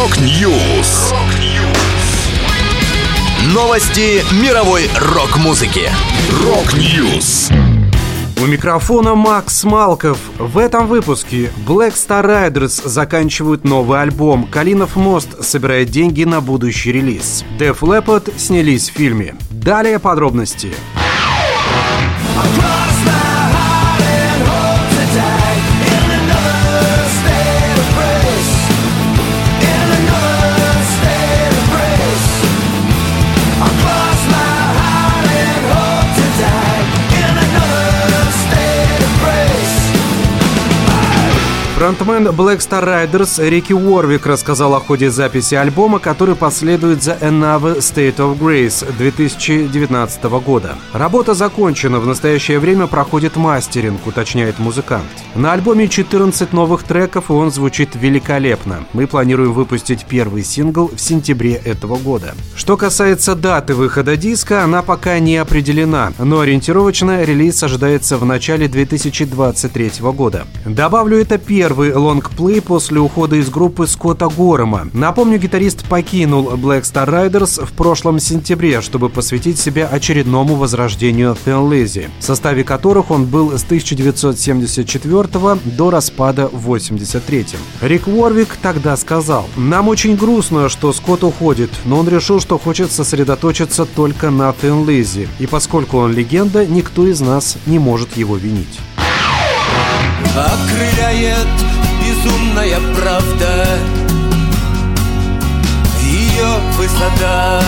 Rock 0.00 0.50
News. 0.50 1.12
Новости 3.52 4.24
мировой 4.42 4.88
рок-музыки. 4.98 5.90
Rock 6.42 6.90
News. 6.90 7.50
У 8.42 8.46
микрофона 8.46 9.14
Макс 9.14 9.62
Малков. 9.64 10.16
В 10.38 10.56
этом 10.56 10.86
выпуске 10.86 11.52
Black 11.66 11.92
Star 11.92 12.24
Riders 12.24 12.88
заканчивают 12.88 13.64
новый 13.64 14.00
альбом. 14.00 14.46
Калинов 14.46 14.96
мост 14.96 15.44
собирает 15.44 15.90
деньги 15.90 16.24
на 16.24 16.40
будущий 16.40 16.92
релиз. 16.92 17.44
Def 17.58 17.80
Leppard 17.80 18.32
снялись 18.38 18.88
в 18.88 18.94
фильме. 18.94 19.34
Далее 19.50 19.98
подробности. 19.98 20.72
Фронтмен 41.80 42.28
Black 42.28 42.58
Star 42.58 42.84
Riders 42.84 43.42
Рики 43.48 43.72
Уорвик 43.72 44.26
рассказал 44.26 44.74
о 44.74 44.80
ходе 44.80 45.10
записи 45.10 45.54
альбома, 45.54 45.98
который 45.98 46.34
последует 46.34 47.02
за 47.02 47.12
Another 47.12 47.78
State 47.78 48.16
of 48.16 48.38
Grace 48.38 48.84
2019 48.98 50.22
года. 50.44 50.74
Работа 50.92 51.32
закончена, 51.32 51.98
в 51.98 52.06
настоящее 52.06 52.58
время 52.58 52.86
проходит 52.86 53.36
мастеринг, 53.36 54.06
уточняет 54.06 54.58
музыкант. 54.58 55.06
На 55.34 55.54
альбоме 55.54 55.88
14 55.88 56.52
новых 56.52 56.82
треков, 56.82 57.30
и 57.30 57.32
он 57.32 57.50
звучит 57.50 57.94
великолепно. 57.94 58.84
Мы 58.92 59.06
планируем 59.06 59.54
выпустить 59.54 60.04
первый 60.04 60.44
сингл 60.44 60.90
в 60.94 61.00
сентябре 61.00 61.54
этого 61.54 61.96
года. 61.96 62.34
Что 62.56 62.76
касается 62.76 63.34
даты 63.34 63.74
выхода 63.74 64.18
диска, 64.18 64.64
она 64.64 64.82
пока 64.82 65.18
не 65.18 65.38
определена, 65.38 66.12
но 66.18 66.40
ориентировочно 66.40 67.22
релиз 67.24 67.62
ожидается 67.62 68.18
в 68.18 68.26
начале 68.26 68.68
2023 68.68 69.92
года. 70.12 70.46
Добавлю, 70.66 71.18
это 71.18 71.38
первый 71.38 71.69
первый 71.70 71.94
лонгплей 71.94 72.60
после 72.60 72.98
ухода 72.98 73.36
из 73.36 73.48
группы 73.48 73.86
Скотта 73.86 74.28
Горема. 74.28 74.88
Напомню, 74.92 75.38
гитарист 75.38 75.84
покинул 75.88 76.50
Black 76.54 76.82
Star 76.82 77.08
Riders 77.08 77.64
в 77.64 77.70
прошлом 77.74 78.18
сентябре, 78.18 78.80
чтобы 78.80 79.08
посвятить 79.08 79.56
себя 79.56 79.86
очередному 79.86 80.56
возрождению 80.56 81.36
Thin 81.46 81.70
Lizzy, 81.70 82.08
в 82.18 82.24
составе 82.24 82.64
которых 82.64 83.12
он 83.12 83.26
был 83.26 83.56
с 83.56 83.62
1974 83.62 85.58
до 85.64 85.90
распада 85.90 86.48
в 86.48 86.62
83 86.62 87.46
Рик 87.82 88.08
Уорвик 88.08 88.56
тогда 88.60 88.96
сказал, 88.96 89.46
«Нам 89.56 89.86
очень 89.86 90.16
грустно, 90.16 90.68
что 90.68 90.92
Скотт 90.92 91.22
уходит, 91.22 91.70
но 91.84 92.00
он 92.00 92.08
решил, 92.08 92.40
что 92.40 92.58
хочет 92.58 92.90
сосредоточиться 92.90 93.84
только 93.84 94.30
на 94.30 94.52
Thin 94.60 94.84
Lizzy, 94.84 95.28
и 95.38 95.46
поскольку 95.46 95.98
он 95.98 96.12
легенда, 96.12 96.66
никто 96.66 97.06
из 97.06 97.20
нас 97.20 97.58
не 97.66 97.78
может 97.78 98.16
его 98.16 98.36
винить». 98.36 98.80
Окрыляет 100.36 101.48
безумная 102.00 102.78
правда. 102.96 103.66
Ее 106.02 106.46
высота. 106.76 107.60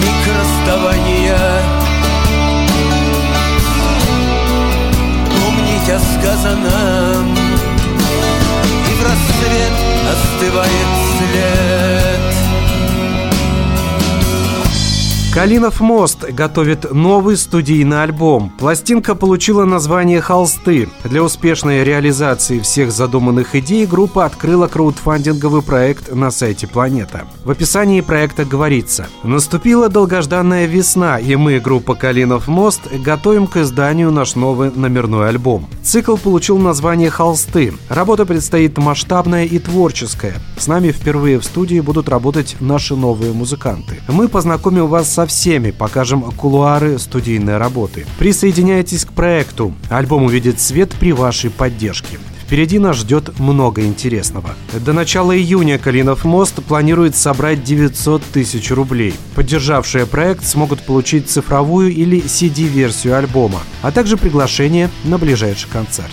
Миг 0.00 0.34
расставания 0.38 1.38
Помнить 5.40 5.90
о 5.90 5.98
сказанном 5.98 6.95
Калинов 15.36 15.82
мост 15.82 16.24
готовит 16.30 16.94
новый 16.94 17.36
студийный 17.36 18.02
альбом. 18.02 18.50
Пластинка 18.58 19.14
получила 19.14 19.66
название 19.66 20.22
«Холсты». 20.22 20.88
Для 21.04 21.22
успешной 21.22 21.84
реализации 21.84 22.58
всех 22.60 22.90
задуманных 22.90 23.54
идей 23.54 23.84
группа 23.84 24.24
открыла 24.24 24.66
краудфандинговый 24.66 25.60
проект 25.60 26.10
на 26.10 26.30
сайте 26.30 26.66
«Планета». 26.66 27.26
В 27.44 27.50
описании 27.50 28.00
проекта 28.00 28.46
говорится 28.46 29.08
«Наступила 29.24 29.90
долгожданная 29.90 30.64
весна, 30.64 31.18
и 31.18 31.36
мы, 31.36 31.60
группа 31.60 31.94
«Калинов 31.94 32.48
мост», 32.48 32.80
готовим 32.90 33.46
к 33.46 33.58
изданию 33.58 34.10
наш 34.10 34.36
новый 34.36 34.70
номерной 34.74 35.28
альбом». 35.28 35.68
Цикл 35.82 36.16
получил 36.16 36.56
название 36.56 37.10
«Холсты». 37.10 37.74
Работа 37.90 38.24
предстоит 38.24 38.78
масштабная 38.78 39.44
и 39.44 39.58
творческая. 39.58 40.32
С 40.56 40.66
нами 40.66 40.92
впервые 40.92 41.38
в 41.38 41.44
студии 41.44 41.80
будут 41.80 42.08
работать 42.08 42.56
наши 42.58 42.96
новые 42.96 43.34
музыканты. 43.34 44.00
Мы 44.08 44.28
познакомим 44.28 44.86
вас 44.86 45.12
со 45.12 45.25
всеми, 45.26 45.70
покажем 45.70 46.22
кулуары 46.32 46.98
студийной 46.98 47.58
работы. 47.58 48.06
Присоединяйтесь 48.18 49.04
к 49.04 49.12
проекту. 49.12 49.74
Альбом 49.90 50.24
увидит 50.24 50.60
свет 50.60 50.94
при 50.98 51.12
вашей 51.12 51.50
поддержке. 51.50 52.18
Впереди 52.46 52.78
нас 52.78 52.98
ждет 52.98 53.40
много 53.40 53.84
интересного. 53.84 54.50
До 54.72 54.92
начала 54.92 55.36
июня 55.36 55.78
Калинов 55.78 56.24
мост 56.24 56.62
планирует 56.62 57.16
собрать 57.16 57.64
900 57.64 58.22
тысяч 58.22 58.70
рублей. 58.70 59.14
Поддержавшие 59.34 60.06
проект 60.06 60.44
смогут 60.44 60.80
получить 60.82 61.28
цифровую 61.28 61.92
или 61.92 62.22
CD-версию 62.22 63.16
альбома, 63.16 63.62
а 63.82 63.90
также 63.90 64.16
приглашение 64.16 64.90
на 65.02 65.18
ближайший 65.18 65.68
концерт. 65.68 66.12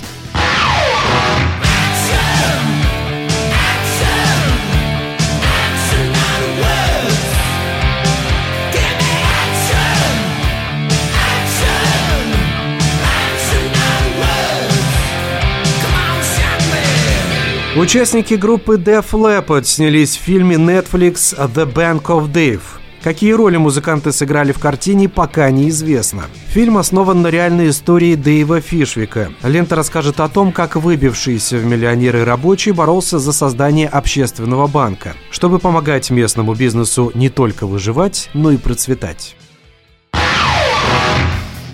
Участники 17.75 18.35
группы 18.35 18.75
Def 18.75 19.13
Leppard 19.13 19.63
снялись 19.63 20.15
в 20.15 20.21
фильме 20.21 20.57
Netflix 20.57 21.35
«The 21.35 21.65
Bank 21.65 22.03
of 22.03 22.31
Dave». 22.31 22.61
Какие 23.01 23.31
роли 23.31 23.57
музыканты 23.57 24.11
сыграли 24.11 24.51
в 24.51 24.59
картине, 24.59 25.09
пока 25.09 25.49
неизвестно. 25.49 26.25
Фильм 26.49 26.77
основан 26.77 27.23
на 27.23 27.29
реальной 27.29 27.69
истории 27.69 28.13
Дэйва 28.13 28.61
Фишвика. 28.61 29.31
Лента 29.41 29.75
расскажет 29.75 30.19
о 30.19 30.29
том, 30.29 30.51
как 30.51 30.75
выбившийся 30.75 31.57
в 31.57 31.65
миллионеры 31.65 32.23
рабочий 32.23 32.71
боролся 32.71 33.17
за 33.17 33.33
создание 33.33 33.87
общественного 33.87 34.67
банка, 34.67 35.15
чтобы 35.31 35.57
помогать 35.57 36.11
местному 36.11 36.53
бизнесу 36.53 37.11
не 37.15 37.29
только 37.29 37.65
выживать, 37.65 38.29
но 38.35 38.51
и 38.51 38.57
процветать. 38.57 39.35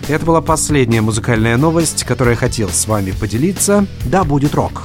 Это 0.08 0.24
была 0.24 0.40
последняя 0.40 1.02
музыкальная 1.02 1.58
новость, 1.58 2.04
которую 2.04 2.32
я 2.32 2.38
хотел 2.38 2.70
с 2.70 2.88
вами 2.88 3.10
поделиться. 3.10 3.86
Да, 4.06 4.24
будет 4.24 4.54
рок. 4.54 4.84